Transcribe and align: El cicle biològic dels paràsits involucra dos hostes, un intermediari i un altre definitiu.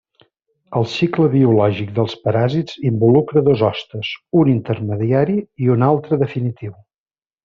El 0.77 0.85
cicle 0.93 1.25
biològic 1.33 1.91
dels 1.99 2.15
paràsits 2.23 2.79
involucra 2.91 3.43
dos 3.49 3.61
hostes, 3.67 4.09
un 4.43 4.49
intermediari 4.57 5.37
i 5.67 5.71
un 5.79 5.87
altre 5.93 6.19
definitiu. 6.27 6.73